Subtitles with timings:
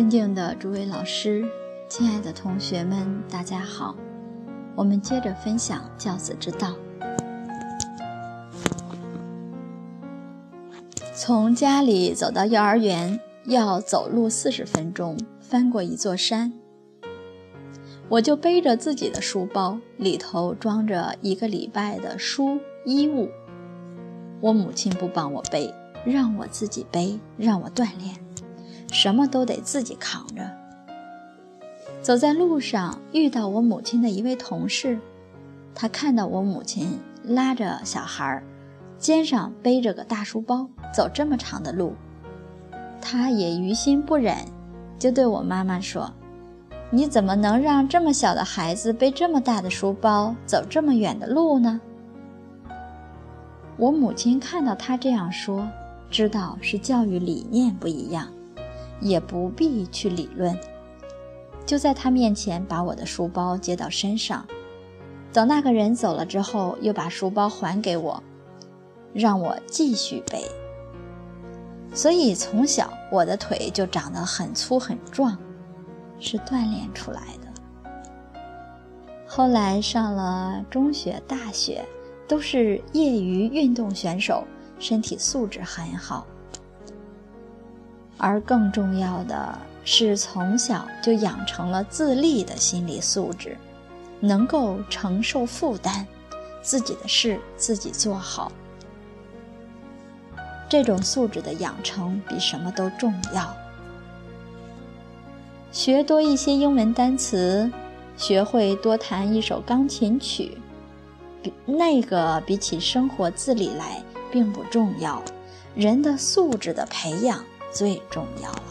[0.00, 1.44] 尊敬的诸位老师，
[1.86, 3.94] 亲爱的同学们，大家好。
[4.74, 6.74] 我们接着分享教子之道。
[11.14, 16.54] 从家里走到幼儿园要走路四十分钟，翻过一座山。
[18.08, 23.28] 我就背着自己的书包，里头装着一个礼拜的书衣物。
[24.40, 25.74] 我母亲不帮我背，
[26.06, 28.16] 让我自己背，让我锻炼。
[28.90, 30.50] 什么都得自己扛着。
[32.02, 34.98] 走在路上，遇到我母亲的一位同事，
[35.74, 38.42] 他看到我母亲拉着小孩，
[38.98, 41.92] 肩上背着个大书包，走这么长的路，
[43.00, 44.36] 他也于心不忍，
[44.98, 46.10] 就对我妈妈说
[46.90, 51.80] ：“你怎么能让这么小的孩子背这么大的书包，走这么远的路呢？”
[53.76, 55.68] 我母亲看到他这样说，
[56.10, 58.26] 知道是教育理念不一样。
[59.00, 60.58] 也不必去理论，
[61.66, 64.46] 就在他面前把我的书包接到身上，
[65.32, 68.22] 等那个人走了之后，又把书包还给我，
[69.12, 70.44] 让我继续背。
[71.92, 75.36] 所以从小我的腿就长得很粗很壮，
[76.20, 77.50] 是锻炼出来的。
[79.26, 81.84] 后来上了中学、大学，
[82.28, 84.44] 都是业余运动选手，
[84.78, 86.26] 身体素质很好。
[88.22, 93.56] 而更重要的是，从小就养成了自立的心理素质，
[94.20, 96.04] 能够承受负担，
[96.60, 98.52] 自己的事自己做好。
[100.68, 103.56] 这种素质的养成比什么都重要。
[105.72, 107.72] 学多一些英文单词，
[108.18, 110.58] 学会多弹一首钢琴曲，
[111.42, 115.22] 比那个比起生活自理来并不重要。
[115.74, 117.42] 人的素质的培养。
[117.72, 118.62] 最重要了。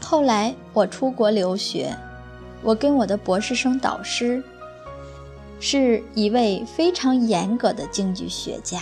[0.00, 1.96] 后来我出国留学，
[2.62, 4.42] 我跟我的博士生导师
[5.58, 8.80] 是一位非常严格的经济学家，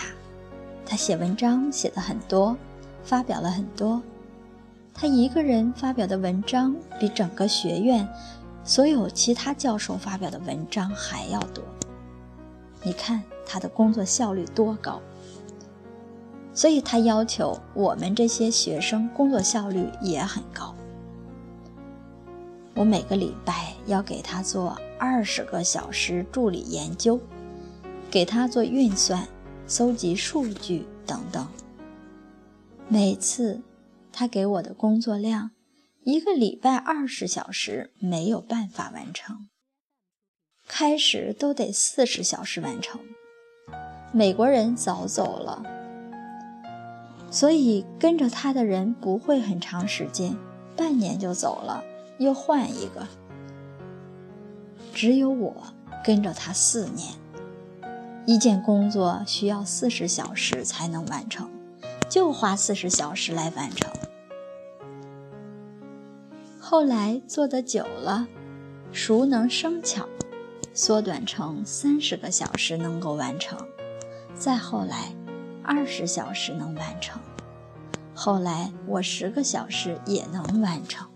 [0.85, 2.55] 他写文章写的很多，
[3.03, 4.01] 发表了很多。
[4.93, 8.07] 他一个人发表的文章比整个学院
[8.63, 11.63] 所有其他教授发表的文章还要多。
[12.83, 15.01] 你看他的工作效率多高！
[16.55, 20.73] 所以他要求我们这些学生工作效率也很高。
[22.73, 27.19] 我每个礼拜要给他做二十个小时助理研究，
[28.09, 29.27] 给他做运算、
[29.67, 31.45] 搜集数据等等。
[32.87, 33.61] 每次
[34.11, 35.51] 他给我的工作量，
[36.03, 39.47] 一个礼拜二十小时没有办法完成，
[40.67, 43.01] 开始都得四十小时完成。
[44.13, 45.84] 美国人早走了。
[47.35, 50.37] 所以跟着他的人不会很长时间，
[50.77, 51.83] 半年就走了，
[52.17, 53.05] 又换一个。
[54.93, 55.53] 只有我
[56.01, 57.11] 跟着他四年，
[58.25, 61.49] 一件工作需要四十小时才能完成，
[62.09, 63.91] 就花四十小时来完成。
[66.57, 68.29] 后来做的久了，
[68.93, 70.07] 熟能生巧，
[70.73, 73.59] 缩短成三十个小时能够完成，
[74.33, 75.13] 再后来。
[75.67, 77.19] 二十小时能完成，
[78.13, 81.07] 后来我十个小时也能完成。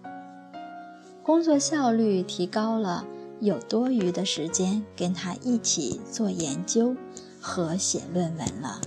[1.22, 3.06] 工作效率提高了，
[3.40, 6.96] 有多余的时间跟他一起做研究
[7.40, 8.82] 和写论文了。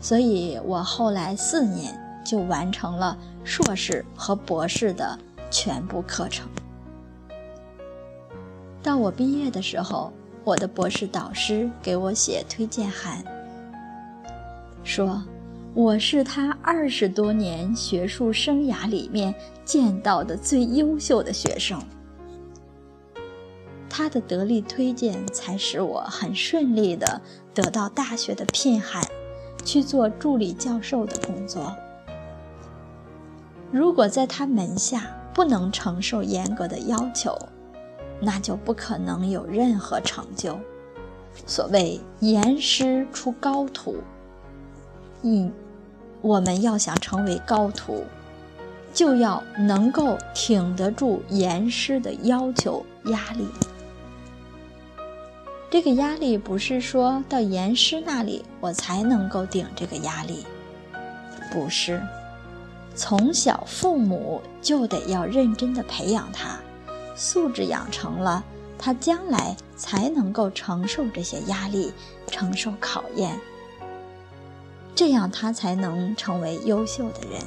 [0.00, 5.18] 所以我后来四年就完成了硕士和博士的
[5.50, 6.48] 全部课程。
[8.80, 10.12] 到我毕业的时候，
[10.44, 13.24] 我的博士导师给我写推荐函。
[14.82, 15.22] 说
[15.74, 21.80] ：“我是他二十多年学术生涯里面见到的最优秀的学生。
[23.88, 27.20] 他的得力推荐才使我很顺利的
[27.52, 29.04] 得到大学的聘函，
[29.64, 31.76] 去做助理教授的工作。
[33.70, 37.36] 如果在他门下不能承受严格的要求，
[38.20, 40.58] 那就不可能有任何成就。
[41.46, 43.96] 所谓严师出高徒。”
[45.22, 45.52] 嗯，
[46.22, 48.04] 我们要想成为高徒，
[48.92, 53.46] 就要能够挺得住严师的要求压力。
[55.70, 60.44] 这个压力不是说到严师那里我才能够顶这个压力，
[61.52, 62.02] 不是，
[62.94, 66.58] 从小父母就得要认真的培养他，
[67.14, 68.42] 素质养成了，
[68.76, 71.92] 他将来才能够承受这些压力，
[72.26, 73.38] 承受考验。
[75.00, 77.40] 这样他才能成为优秀的人。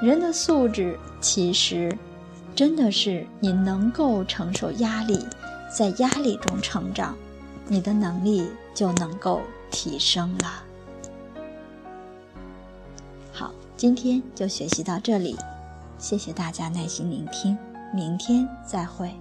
[0.00, 1.92] 人的素质其实，
[2.54, 5.26] 真的是你能够承受压力，
[5.76, 7.16] 在压力中成长，
[7.66, 10.62] 你的能力就能够提升了。
[13.32, 15.36] 好，今天就学习到这里，
[15.98, 17.58] 谢谢大家耐心聆听，
[17.92, 19.12] 明天再会。